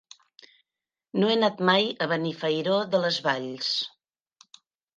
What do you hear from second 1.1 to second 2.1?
No he anat mai a